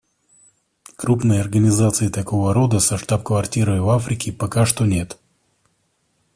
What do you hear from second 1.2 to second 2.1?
организации